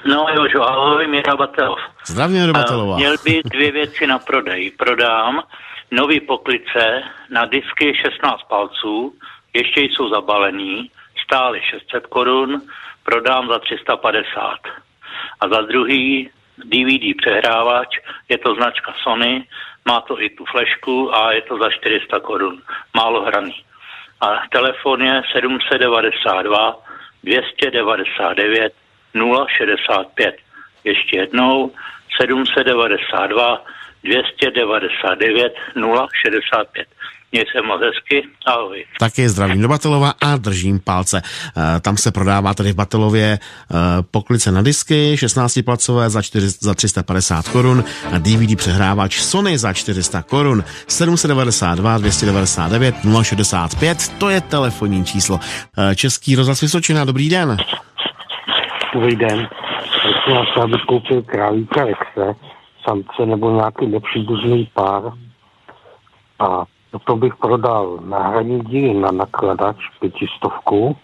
No 0.07 0.25
Jožo, 0.31 0.63
ahoj, 0.63 1.07
Míra 1.07 1.35
Batelov. 1.35 1.79
Zdravím, 2.05 2.39
Míra 2.39 2.53
Batelova. 2.53 2.95
Měl 2.95 3.15
by 3.23 3.41
dvě 3.43 3.71
věci 3.71 4.07
na 4.07 4.19
prodej. 4.19 4.71
Prodám 4.71 5.43
nový 5.91 6.19
poklice 6.19 7.03
na 7.29 7.45
disky 7.45 7.95
16 7.95 8.43
palců, 8.43 9.13
ještě 9.53 9.81
jsou 9.81 10.09
zabalený, 10.09 10.91
stály 11.23 11.61
600 11.61 12.07
korun, 12.07 12.61
prodám 13.03 13.47
za 13.47 13.59
350. 13.59 14.57
A 15.39 15.47
za 15.47 15.61
druhý 15.61 16.29
DVD 16.57 17.17
přehrávač, 17.17 17.99
je 18.29 18.37
to 18.37 18.55
značka 18.55 18.93
Sony, 19.03 19.43
má 19.87 20.01
to 20.01 20.21
i 20.21 20.29
tu 20.29 20.45
flešku 20.45 21.15
a 21.15 21.31
je 21.31 21.41
to 21.41 21.57
za 21.57 21.69
400 21.69 22.19
korun, 22.19 22.61
málo 22.95 23.25
hraný. 23.25 23.55
A 24.21 24.27
telefon 24.51 25.01
je 25.01 25.21
792 25.33 26.75
299 27.23 28.73
065. 29.17 30.35
Ještě 30.83 31.17
jednou 31.17 31.71
792 32.21 33.63
299 34.03 35.53
065. 36.23 36.87
Měj 37.31 37.45
se 37.51 37.61
moc 37.61 37.81
hezky, 37.81 38.27
ahoj. 38.45 38.85
Taky 38.99 39.29
zdravím 39.29 39.61
do 39.61 39.67
Batelova 39.67 40.13
a 40.21 40.37
držím 40.37 40.79
palce. 40.79 41.21
E, 41.77 41.79
tam 41.79 41.97
se 41.97 42.11
prodává 42.11 42.53
tady 42.53 42.71
v 42.71 42.75
Batelově 42.75 43.25
e, 43.33 43.39
poklice 44.11 44.51
na 44.51 44.61
disky, 44.61 45.17
16 45.17 45.59
placové 45.65 46.09
za, 46.09 46.21
4, 46.21 46.49
za 46.49 46.73
350 46.73 47.47
korun 47.47 47.83
a 48.11 48.17
DVD 48.17 48.57
přehrávač 48.57 49.19
Sony 49.19 49.57
za 49.57 49.73
400 49.73 50.21
korun. 50.21 50.63
792 50.87 51.97
299 51.97 52.95
065, 53.23 54.11
to 54.17 54.29
je 54.29 54.41
telefonní 54.41 55.05
číslo. 55.05 55.39
E, 55.91 55.95
Český 55.95 56.35
rozhlas 56.35 56.61
Vysočina, 56.61 57.05
dobrý 57.05 57.29
den. 57.29 57.57
Dobrý 58.93 59.15
den. 59.15 59.49
Prosím 60.01 60.35
vás, 60.35 60.47
já 60.57 60.67
bych 60.67 60.81
koupil 60.81 61.21
králíka 61.21 61.85
Rexe, 61.85 62.35
samce 62.83 63.25
nebo 63.25 63.51
nějaký 63.51 63.87
nepříbuzný 63.87 64.69
pár 64.73 65.03
a 66.39 66.65
to 67.05 67.15
bych 67.15 67.35
prodal 67.35 67.99
náhradní 68.01 68.61
díly 68.61 68.93
na 68.93 69.11
nakladač 69.11 69.77
pětistovku. 69.99 70.97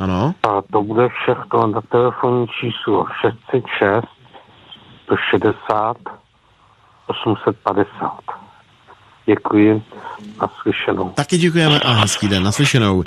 Ano. 0.00 0.34
A 0.42 0.62
to 0.72 0.82
bude 0.82 1.08
všechno 1.08 1.66
na 1.66 1.80
telefonní 1.80 2.46
číslo 2.48 3.06
606 3.20 4.04
160 5.04 5.96
850. 7.06 8.43
Děkuji. 9.26 9.82
Naslyšenou. 10.40 11.10
Taky 11.10 11.38
děkujeme 11.38 11.80
a 11.80 11.92
hezký 11.92 12.28
den. 12.28 12.42
Naslyšenou. 12.42 13.02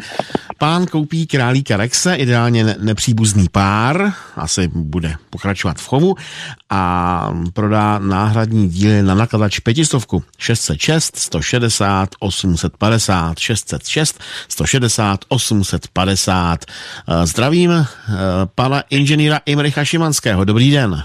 Pán 0.57 0.85
koupí 0.85 1.27
králíka 1.27 1.77
Rexe, 1.77 2.15
ideálně 2.15 2.63
nepříbuzný 2.63 3.47
pár, 3.51 4.13
asi 4.35 4.67
bude 4.67 5.15
pokračovat 5.29 5.77
v 5.77 5.87
chovu 5.87 6.15
a 6.69 7.31
prodá 7.53 7.99
náhradní 7.99 8.69
díly 8.69 9.01
na 9.03 9.15
nakladač 9.15 9.59
pětistovku 9.59 10.23
606 10.37 11.15
160 11.15 12.09
850 12.19 13.39
606 13.39 14.23
160 14.47 15.19
850. 15.27 16.65
Zdravím 17.23 17.71
eh, 17.71 17.85
pana 18.55 18.83
inženýra 18.89 19.39
Imricha 19.45 19.85
Šimanského. 19.85 20.45
Dobrý 20.45 20.71
den. 20.71 21.03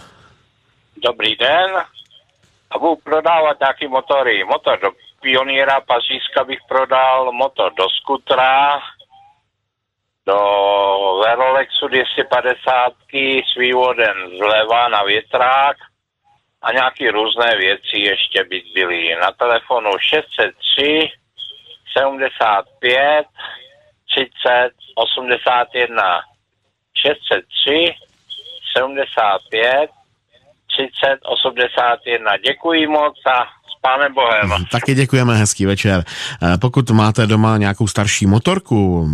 Dobrý 1.04 1.36
den. 1.36 1.70
A 2.74 2.78
budu 2.78 2.96
prodávat 2.96 3.60
nějaký 3.60 3.88
motory. 3.88 4.44
Motor 4.44 4.80
do 4.80 4.90
Pioníra 5.20 5.80
Pařížska 5.80 6.44
bych 6.44 6.58
prodal, 6.68 7.32
motor 7.32 7.74
do 7.74 7.88
skutra, 7.90 8.80
do 10.26 10.38
Verolexu 11.24 11.88
250 11.88 12.92
s 13.52 13.58
vývodem 13.58 14.16
zleva 14.38 14.88
na 14.88 15.02
větrák 15.02 15.76
a 16.62 16.72
nějaké 16.72 17.10
různé 17.10 17.56
věci 17.56 17.98
ještě 17.98 18.44
by 18.44 18.62
byly. 18.74 19.14
Na 19.20 19.30
telefonu 19.32 19.90
603 19.98 21.10
75 21.98 23.26
30 24.10 24.70
81 24.94 26.20
603 26.94 27.94
75 28.76 29.90
30 30.76 31.18
81. 31.22 32.30
Děkuji 32.48 32.86
moc 32.86 33.14
a 33.26 33.44
s 33.44 33.80
pánem 33.80 34.14
Bohem. 34.14 34.64
Taky 34.70 34.94
děkujeme, 34.94 35.36
hezký 35.36 35.66
večer. 35.66 36.04
Eh, 36.42 36.58
pokud 36.60 36.90
máte 36.90 37.26
doma 37.26 37.56
nějakou 37.56 37.86
starší 37.86 38.26
motorku, 38.26 39.08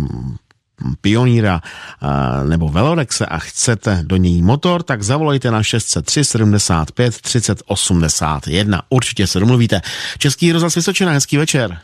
Pioníra 1.01 1.61
eh, 1.61 2.43
nebo 2.43 2.67
Velorexe 2.69 3.25
a 3.25 3.37
chcete 3.37 3.99
do 4.03 4.15
ní 4.15 4.41
motor, 4.41 4.83
tak 4.83 5.01
zavolejte 5.01 5.51
na 5.51 5.63
603 5.63 6.23
75 6.23 7.21
30 7.21 7.57
81. 7.67 8.81
Určitě 8.89 9.27
se 9.27 9.39
domluvíte. 9.39 9.81
Český 10.17 10.51
rozhlas 10.51 10.75
Vysočina, 10.75 11.11
hezký 11.11 11.37
večer. 11.37 11.77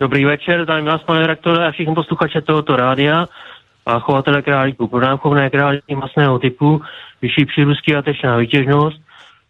Dobrý 0.00 0.24
večer, 0.24 0.62
zdravím 0.62 0.86
vás, 0.86 1.02
pane 1.02 1.20
redaktore, 1.20 1.68
a 1.68 1.70
všichni 1.70 1.94
posluchače 1.94 2.40
tohoto 2.40 2.76
rádia 2.76 3.26
a 3.86 3.98
chovatele 3.98 4.42
králíků. 4.42 4.88
Prodám 4.88 5.18
chovné 5.18 5.50
králíky 5.50 5.94
masného 5.94 6.38
typu, 6.38 6.82
vyšší 7.22 7.44
přírůstky 7.44 7.96
a 7.96 8.02
tečná 8.02 8.36
výtěžnost, 8.36 9.00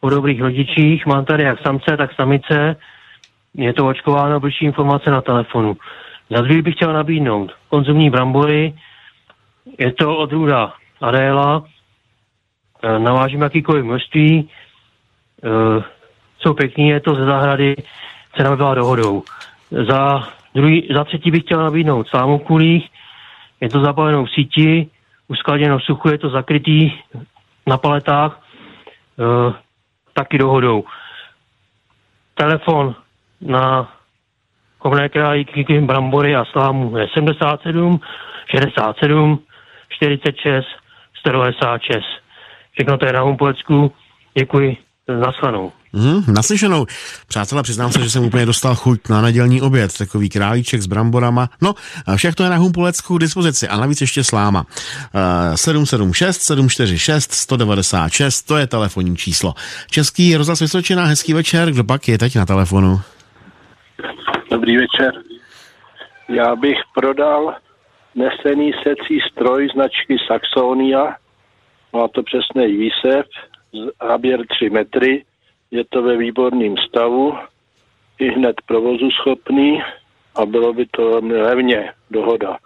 po 0.00 0.10
dobrých 0.10 0.40
rodičích, 0.40 1.06
mám 1.06 1.24
tady 1.24 1.42
jak 1.42 1.62
samce, 1.62 1.96
tak 1.96 2.14
samice, 2.14 2.76
je 3.54 3.72
to 3.72 3.86
očkováno, 3.86 4.40
blížší 4.40 4.64
informace 4.64 5.10
na 5.10 5.20
telefonu. 5.20 5.76
Za 6.30 6.40
druhý 6.40 6.62
bych 6.62 6.74
chtěl 6.74 6.92
nabídnout. 6.92 7.52
Konzumní 7.68 8.10
brambory, 8.10 8.74
je 9.78 9.92
to 9.92 10.16
odrůda 10.16 10.72
Adéla, 11.00 11.64
e, 12.82 12.98
navážím 12.98 13.42
jakýkoliv 13.42 13.84
množství, 13.84 14.48
jsou 16.38 16.54
pěkný, 16.54 16.88
je 16.88 17.00
to 17.00 17.14
ze 17.14 17.24
zahrady, 17.24 17.76
cena 18.36 18.50
by 18.50 18.56
byla 18.56 18.74
dohodou. 18.74 19.22
Za, 19.88 20.28
druhý, 20.54 20.88
za 20.94 21.04
třetí 21.04 21.30
bych 21.30 21.42
chtěl 21.42 21.62
nabídnout 21.62 22.06
kulích, 22.46 22.88
je 23.60 23.68
to 23.68 23.80
zabavenou 23.80 24.24
v 24.24 24.30
síti, 24.30 24.90
uskladěno 25.28 25.78
v 25.78 25.82
suchu, 25.82 26.08
je 26.08 26.18
to 26.18 26.28
zakrytý 26.30 26.92
na 27.66 27.76
paletách, 27.78 28.40
e, 29.18 29.52
taky 30.12 30.38
dohodou. 30.38 30.84
Telefon 32.34 32.94
na 33.40 33.92
kovné 34.78 35.08
králíky, 35.08 35.80
brambory 35.80 36.36
a 36.36 36.44
slámu 36.44 36.96
je 36.96 37.08
77, 37.14 38.00
67, 38.50 39.38
46, 39.88 40.66
196. 41.18 42.04
Všechno 42.72 42.98
to 42.98 43.06
je 43.06 43.12
na 43.12 43.20
Humpolecku. 43.20 43.92
Děkuji, 44.38 44.76
naschledanou. 45.20 45.72
Hmm, 45.94 46.34
naslyšenou. 46.34 46.86
Přátelé, 47.28 47.62
přiznám 47.62 47.92
se, 47.92 48.02
že 48.02 48.10
jsem 48.10 48.24
úplně 48.24 48.46
dostal 48.46 48.74
chuť 48.74 49.00
na 49.08 49.20
nedělní 49.20 49.62
oběd. 49.62 49.98
Takový 49.98 50.28
králíček 50.28 50.82
s 50.82 50.86
bramborama. 50.86 51.48
No, 51.62 51.74
to 52.34 52.42
je 52.42 52.50
na 52.50 52.56
Humpulecku 52.56 53.18
dispozici. 53.18 53.68
A 53.68 53.76
navíc 53.76 54.00
ještě 54.00 54.24
sláma. 54.24 54.60
Uh, 54.60 55.54
776 55.54 56.42
746 56.42 57.32
196, 57.32 58.42
to 58.42 58.56
je 58.56 58.66
telefonní 58.66 59.16
číslo. 59.16 59.54
Český 59.90 60.36
rozhlas 60.36 60.60
Vysočina, 60.60 61.04
hezký 61.04 61.32
večer. 61.32 61.70
Kdo 61.70 61.84
pak 61.84 62.08
je 62.08 62.18
teď 62.18 62.36
na 62.36 62.46
telefonu? 62.46 63.00
Dobrý 64.50 64.76
večer. 64.76 65.12
Já 66.28 66.56
bych 66.56 66.76
prodal 66.94 67.54
nesený 68.14 68.72
secí 68.82 69.20
stroj 69.32 69.68
značky 69.74 70.16
Saxonia. 70.26 71.16
Má 71.92 72.08
to 72.08 72.22
přesný 72.22 72.76
výsev, 72.76 73.26
záběr 74.02 74.40
3 74.46 74.70
metry, 74.70 75.24
je 75.70 75.84
to 75.84 76.02
ve 76.02 76.16
výborném 76.16 76.76
stavu, 76.76 77.38
i 78.18 78.28
hned 78.28 78.56
provozu 78.66 79.10
schopný 79.10 79.82
a 80.34 80.46
bylo 80.46 80.72
by 80.72 80.86
to 80.86 81.20
levně, 81.20 81.92
dohoda. 82.10 82.58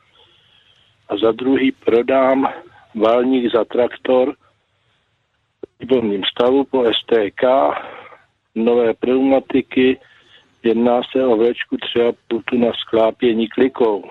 A 1.09 1.17
za 1.17 1.33
druhý 1.33 1.73
prodám 1.73 2.53
válník 2.95 3.53
za 3.53 3.65
traktor 3.65 4.33
v 4.33 5.81
výborném 5.81 6.23
stavu 6.25 6.65
po 6.65 6.85
STK, 6.85 7.43
nové 8.55 8.95
pneumatiky, 8.95 10.01
jedná 10.63 11.01
se 11.13 11.27
o 11.27 11.37
vlečku 11.37 11.77
3,5 11.77 12.59
na 12.59 12.73
sklápění 12.73 13.49
klikou. 13.49 14.11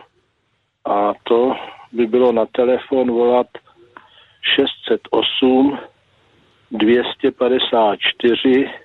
A 0.86 1.14
to 1.24 1.56
by 1.92 2.08
bylo 2.08 2.32
na 2.32 2.46
telefon 2.46 3.12
volat 3.12 3.48
608 4.56 5.80
254 6.72 8.83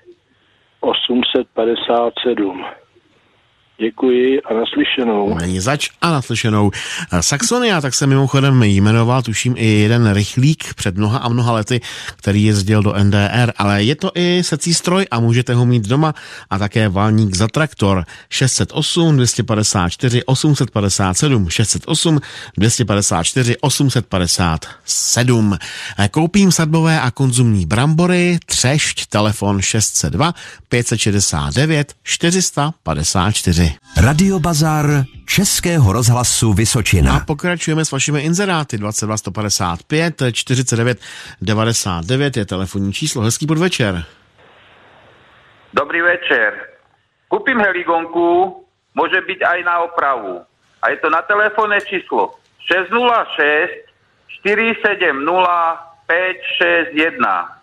857. 0.83 2.88
Děkuji 3.81 4.43
a 4.43 4.55
naslyšenou. 4.55 5.35
Není 5.35 5.61
zač 5.61 5.89
a 6.01 6.13
naslyšenou. 6.13 6.71
Saxonia, 7.21 7.81
tak 7.81 7.95
se 7.95 8.07
mimochodem 8.07 8.63
jmenoval, 8.63 9.23
tuším, 9.23 9.55
i 9.57 9.67
jeden 9.67 10.13
rychlík 10.13 10.75
před 10.75 10.97
mnoha 10.97 11.19
a 11.19 11.29
mnoha 11.29 11.53
lety, 11.53 11.81
který 12.17 12.45
jezdil 12.45 12.83
do 12.83 12.95
NDR, 13.03 13.53
ale 13.57 13.83
je 13.83 13.97
to 13.97 14.11
i 14.15 14.43
secí 14.43 14.75
stroj 14.75 15.07
a 15.11 15.21
můžete 15.21 15.55
ho 15.55 15.67
mít 15.67 15.89
doma 15.89 16.15
a 16.51 16.59
také 16.59 16.89
válník 16.89 17.37
za 17.37 17.49
traktor 17.49 18.05
608 18.31 19.17
254 19.17 20.25
857 20.25 21.49
608 21.49 22.21
254 22.57 23.57
857. 23.61 25.57
Koupím 26.11 26.53
sadbové 26.53 27.01
a 27.01 27.11
konzumní 27.11 27.67
brambory, 27.67 28.39
třešť, 28.47 29.07
telefon 29.07 29.61
602 29.61 30.35
569 30.69 31.95
454. 32.03 33.68
Radio 34.01 34.39
Bazar 34.39 35.05
Českého 35.27 35.93
rozhlasu 35.93 36.53
Vysočina. 36.53 37.17
A 37.17 37.27
pokračujeme 37.27 37.85
s 37.85 37.93
vašimi 37.93 38.23
inzeráty 38.25 38.79
22 38.79 39.17
155 39.17 40.33
49 40.33 40.99
99 41.43 42.37
je 42.37 42.45
telefonní 42.47 42.93
číslo. 42.93 43.23
Hezký 43.23 43.47
podvečer. 43.47 44.07
Dobrý 45.75 46.01
večer. 46.01 46.79
Kúpim 47.29 47.61
heligonku, 47.61 48.57
môže 48.97 49.21
byť 49.21 49.41
aj 49.45 49.59
na 49.67 49.85
opravu. 49.85 50.41
A 50.81 50.95
je 50.95 50.97
to 51.03 51.13
na 51.13 51.21
telefónne 51.27 51.77
číslo 51.85 52.41
606 52.65 53.89
470 54.47 55.19
561. 56.09 57.58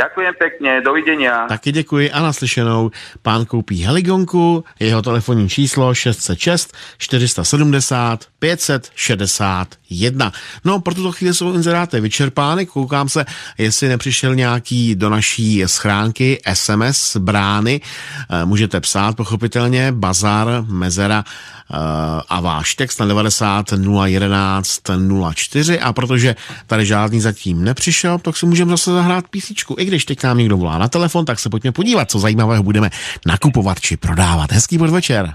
Ďakujem 0.00 0.34
pekne, 0.40 0.80
dovidenia. 0.80 1.44
Taky 1.44 1.72
děkuji 1.72 2.10
a 2.10 2.22
naslyšenou. 2.22 2.90
Pán 3.22 3.44
koupí 3.44 3.82
heligonku, 3.82 4.64
jeho 4.80 5.02
telefonní 5.02 5.48
číslo 5.48 5.94
606 5.94 6.72
470 6.98 8.24
561. 8.38 10.32
No, 10.64 10.80
pro 10.80 10.94
tuto 10.94 11.12
chvíli 11.12 11.34
jsou 11.34 11.54
inzeráty 11.54 12.00
vyčerpány, 12.00 12.66
koukám 12.66 13.08
se, 13.08 13.24
jestli 13.58 13.88
nepřišel 13.88 14.34
nějaký 14.34 14.94
do 14.94 15.10
naší 15.10 15.62
schránky 15.66 16.40
SMS 16.52 17.16
brány. 17.16 17.80
Eh, 18.30 18.44
můžete 18.44 18.80
psát 18.80 19.16
pochopitelně 19.16 19.92
Bazar 19.92 20.64
Mezera 20.68 21.24
eh, 21.24 21.76
a 22.28 22.40
váš 22.40 22.74
text 22.74 23.00
na 23.00 23.06
90 23.06 23.66
011 24.04 24.80
04 25.34 25.80
a 25.80 25.92
protože 25.92 26.36
tady 26.66 26.86
žádný 26.86 27.20
zatím 27.20 27.64
nepřišel, 27.64 28.18
tak 28.18 28.36
si 28.36 28.46
můžeme 28.46 28.70
zase 28.70 28.92
zahrát 28.92 29.28
písničku. 29.28 29.76
I 29.78 29.89
když 29.90 30.04
teď 30.04 30.22
nám 30.22 30.38
někdo 30.38 30.56
volá 30.56 30.78
na 30.78 30.88
telefon, 30.88 31.24
tak 31.24 31.38
se 31.38 31.50
pojďme 31.50 31.72
podívat, 31.72 32.10
co 32.10 32.18
zajímavého 32.18 32.62
budeme 32.62 32.90
nakupovat 33.26 33.80
či 33.80 33.96
prodávat. 33.96 34.52
Hezký 34.52 34.78
podvečer. 34.78 35.34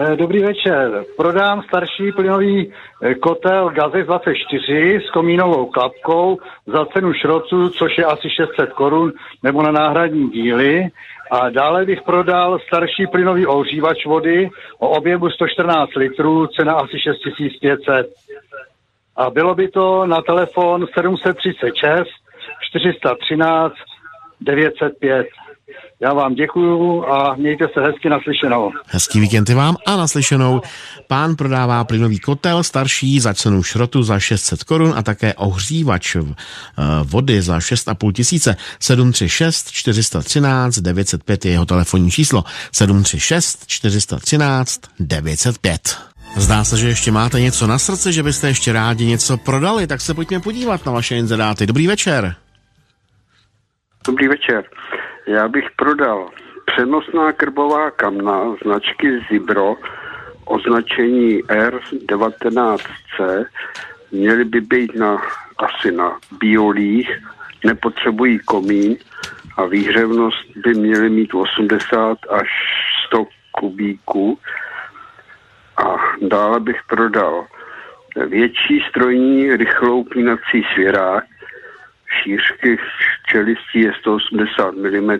Eh, 0.00 0.16
dobrý 0.16 0.42
večer. 0.42 1.04
Prodám 1.16 1.62
starší 1.62 2.12
plynový 2.12 2.72
eh, 3.02 3.14
kotel 3.14 3.70
Gazek 3.70 4.06
24 4.06 5.00
s 5.08 5.10
komínovou 5.10 5.66
klapkou 5.66 6.38
za 6.66 6.86
cenu 6.86 7.12
šrotu, 7.12 7.68
což 7.68 7.98
je 7.98 8.04
asi 8.04 8.30
600 8.30 8.72
korun, 8.72 9.12
nebo 9.42 9.62
na 9.62 9.70
náhradní 9.70 10.30
díly. 10.30 10.88
A 11.30 11.50
dále 11.50 11.84
bych 11.84 12.02
prodal 12.02 12.58
starší 12.58 13.06
plynový 13.06 13.46
ohřívač 13.46 14.06
vody 14.06 14.50
o 14.78 14.88
objemu 14.88 15.30
114 15.30 15.94
litrů, 15.94 16.46
cena 16.46 16.72
asi 16.72 16.98
6500. 17.00 18.06
A 19.16 19.30
bylo 19.30 19.54
by 19.54 19.68
to 19.68 20.06
na 20.06 20.22
telefon 20.22 20.86
736 20.94 22.08
413 22.70 23.74
905. 24.40 25.26
Já 26.00 26.12
vám 26.12 26.34
děkuju 26.34 27.04
a 27.04 27.34
mějte 27.34 27.64
se 27.74 27.80
hezky 27.80 28.08
naslyšenou. 28.08 28.72
Hezký 28.86 29.20
víkend 29.20 29.48
vám 29.48 29.76
a 29.86 29.96
naslyšenou. 29.96 30.60
Pán 31.06 31.36
prodává 31.36 31.84
plynový 31.84 32.18
kotel 32.18 32.62
starší 32.62 33.20
za 33.20 33.34
cenu 33.34 33.62
šrotu 33.62 34.02
za 34.02 34.18
600 34.18 34.64
korun 34.64 34.94
a 34.96 35.02
také 35.02 35.34
ohřívač 35.34 36.16
eh, 36.16 36.22
vody 37.02 37.42
za 37.42 37.58
6,5 37.58 38.12
tisíce. 38.12 38.56
736 38.80 39.70
413 39.70 40.78
905 40.78 41.44
je 41.44 41.50
jeho 41.50 41.66
telefonní 41.66 42.10
číslo. 42.10 42.44
736 42.72 43.66
413 43.66 44.80
905. 45.00 45.98
Zdá 46.36 46.64
se, 46.64 46.76
že 46.76 46.88
ještě 46.88 47.12
máte 47.12 47.40
něco 47.40 47.66
na 47.66 47.78
srdci, 47.78 48.12
že 48.12 48.22
byste 48.22 48.48
ještě 48.48 48.72
rádi 48.72 49.06
něco 49.06 49.36
prodali, 49.36 49.86
tak 49.86 50.00
se 50.00 50.14
pojďme 50.14 50.40
podívat 50.40 50.86
na 50.86 50.92
vaše 50.92 51.16
inzeráty. 51.16 51.66
Dobrý 51.66 51.86
večer. 51.86 52.34
Dobrý 54.08 54.28
večer. 54.28 54.64
Já 55.26 55.48
bych 55.48 55.64
prodal 55.76 56.30
přenosná 56.66 57.32
krbová 57.32 57.90
kamna 57.90 58.54
značky 58.64 59.20
Zibro, 59.30 59.76
označení 60.44 61.42
R19C. 61.42 63.46
Měly 64.12 64.44
by 64.44 64.60
být 64.60 64.94
na, 64.94 65.22
asi 65.58 65.92
na 65.92 66.18
biolích, 66.40 67.10
nepotřebují 67.64 68.38
komín 68.38 68.96
a 69.56 69.64
výhřevnost 69.64 70.56
by 70.56 70.74
měly 70.74 71.10
mít 71.10 71.34
80 71.34 72.18
až 72.30 72.48
100 73.06 73.26
kubíků. 73.60 74.38
A 75.76 75.96
dále 76.28 76.60
bych 76.60 76.80
prodal 76.88 77.46
větší 78.26 78.84
strojní 78.88 79.56
rychlou 79.56 80.04
pínací 80.04 80.64
svěrák, 80.74 81.24
šířky 82.22 82.78
čelistí 83.30 83.80
je 83.80 83.92
180 84.00 84.74
mm 84.74 85.10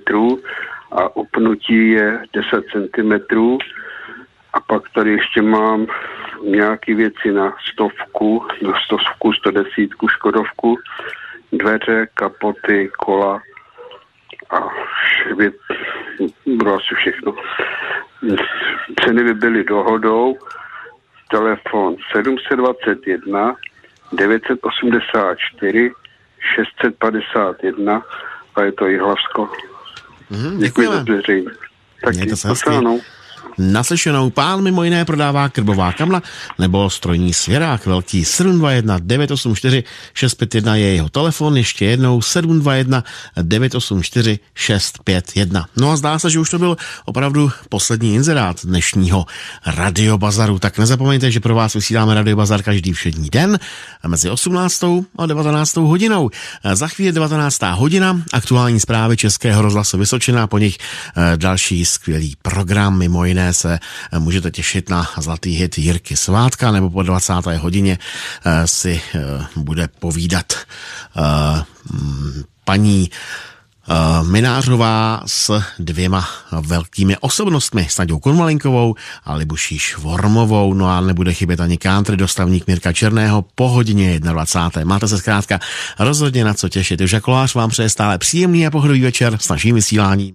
a 0.93 1.17
opnutí 1.17 1.91
je 1.91 2.23
10 2.33 2.65
cm. 2.73 3.13
A 4.53 4.61
pak 4.61 4.83
tady 4.95 5.13
ještě 5.13 5.43
mám 5.43 5.87
nějaké 6.45 6.95
věci 6.95 7.33
na 7.33 7.55
stovku, 7.73 8.47
na 8.63 8.73
stovku, 8.87 9.33
110, 9.33 9.71
škodovku, 10.11 10.77
dveře, 11.53 12.09
kapoty, 12.15 12.91
kola 12.99 13.41
a 14.51 14.69
švě, 15.05 15.53
bylo 16.47 16.75
asi 16.75 16.95
všechno. 16.95 17.35
Ceny 19.05 19.25
by 19.25 19.35
byly 19.35 19.65
dohodou. 19.65 20.37
Telefon 21.31 21.97
721 22.13 23.55
984 24.13 25.91
651 26.55 28.03
a 28.55 28.63
je 28.63 28.73
to 28.73 28.87
Jihlavsko. 28.87 29.49
Mm, 30.31 30.59
Děkuji 30.59 30.89
za 30.89 31.03
veřejné. 31.03 31.51
Mějte 32.11 32.37
se 32.37 32.49
hezky. 32.49 32.71
Naslyšenou 33.59 34.31
pán 34.31 34.63
mimo 34.63 34.85
jiné 34.85 35.05
prodává 35.05 35.49
krbová 35.49 35.93
kamla 35.93 36.23
nebo 36.59 36.91
strojní 36.91 37.35
svěrák 37.35 37.87
velký 37.87 38.25
721 38.25 38.99
984 38.99 39.85
651 40.15 40.77
je 40.77 40.95
jeho 40.95 41.09
telefon, 41.09 41.57
ještě 41.57 41.85
jednou 41.85 42.23
721 42.23 43.05
984 43.43 44.39
651. 44.55 45.67
No 45.77 45.91
a 45.91 45.97
zdá 45.97 46.19
se, 46.19 46.31
že 46.31 46.41
už 46.41 46.51
to 46.51 46.59
byl 46.59 46.77
opravdu 47.05 47.51
poslední 47.69 48.15
inzerát 48.15 48.67
dnešního 48.67 49.27
radiobazaru. 49.67 50.59
Tak 50.59 50.79
nezapomeňte, 50.79 51.31
že 51.31 51.41
pro 51.41 51.55
vás 51.55 51.75
vysíláme 51.75 52.15
radiobazar 52.15 52.63
každý 52.63 52.93
všední 52.93 53.31
den 53.31 53.59
mezi 54.07 54.31
18. 54.31 54.85
a 55.19 55.27
19. 55.27 55.77
hodinou. 55.77 56.31
Za 56.75 56.89
chvíli 56.89 57.13
19. 57.13 57.63
hodina 57.63 58.23
aktuální 58.33 58.81
zprávy 58.81 59.17
Českého 59.17 59.63
rozhlasu 59.63 59.99
Vysočina, 59.99 60.47
po 60.47 60.59
nich 60.59 60.79
další 61.37 61.85
skvělý 61.85 62.37
program, 62.43 62.99
mimo 62.99 63.25
jiné 63.25 63.48
se 63.53 63.79
můžete 64.19 64.51
těšit 64.51 64.89
na 64.91 65.09
zlatý 65.19 65.51
hit 65.51 65.79
Jirky 65.79 66.17
Svátka, 66.17 66.73
nebo 66.73 66.91
po 66.91 67.03
20. 67.03 67.33
hodině 67.47 67.99
si 68.65 69.01
bude 69.57 69.89
povídat 69.99 70.53
paní 72.65 73.11
Minářová 74.23 75.23
s 75.27 75.63
dvěma 75.79 76.29
velkými 76.61 77.17
osobnostmi, 77.17 77.87
s 77.91 77.99
Nadějou 77.99 78.19
Konmalinkovou 78.19 78.95
a 79.25 79.35
Libuší 79.35 79.79
Švormovou. 79.79 80.75
No 80.75 80.89
a 80.89 81.01
nebude 81.01 81.35
chybět 81.35 81.61
ani 81.61 81.79
country 81.79 82.17
dostavník 82.17 82.67
Mirka 82.67 82.93
Černého 82.93 83.45
po 83.55 83.69
hodině 83.69 84.21
21. 84.21 84.85
Máte 84.85 85.09
se 85.09 85.19
zkrátka 85.19 85.61
rozhodně 85.99 86.45
na 86.45 86.55
co 86.55 86.69
těšit. 86.69 87.01
Už 87.01 87.17
Kolář 87.23 87.55
vám 87.55 87.71
přeje 87.71 87.91
stále 87.91 88.19
příjemný 88.19 88.67
a 88.67 88.71
pohodový 88.71 89.01
večer 89.01 89.39
s 89.41 89.49
naším 89.49 89.75
vysíláním. 89.75 90.35